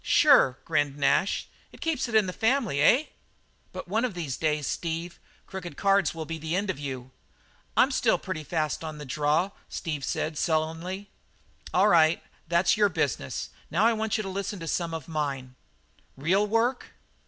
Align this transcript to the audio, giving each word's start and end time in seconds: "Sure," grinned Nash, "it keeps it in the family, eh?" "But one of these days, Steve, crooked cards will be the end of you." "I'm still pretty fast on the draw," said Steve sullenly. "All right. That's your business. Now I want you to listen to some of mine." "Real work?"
"Sure," 0.03 0.57
grinned 0.65 0.97
Nash, 0.97 1.47
"it 1.71 1.79
keeps 1.79 2.07
it 2.07 2.15
in 2.15 2.25
the 2.25 2.33
family, 2.33 2.81
eh?" 2.81 3.03
"But 3.71 3.87
one 3.87 4.03
of 4.03 4.15
these 4.15 4.35
days, 4.35 4.65
Steve, 4.65 5.19
crooked 5.45 5.77
cards 5.77 6.15
will 6.15 6.25
be 6.25 6.39
the 6.39 6.55
end 6.55 6.71
of 6.71 6.79
you." 6.79 7.11
"I'm 7.77 7.91
still 7.91 8.17
pretty 8.17 8.43
fast 8.43 8.83
on 8.83 8.97
the 8.97 9.05
draw," 9.05 9.51
said 9.69 10.03
Steve 10.03 10.37
sullenly. 10.39 11.11
"All 11.71 11.87
right. 11.87 12.23
That's 12.47 12.77
your 12.77 12.89
business. 12.89 13.51
Now 13.69 13.85
I 13.85 13.93
want 13.93 14.17
you 14.17 14.23
to 14.23 14.29
listen 14.29 14.59
to 14.61 14.67
some 14.67 14.95
of 14.95 15.07
mine." 15.07 15.53
"Real 16.17 16.47
work?" 16.47 16.93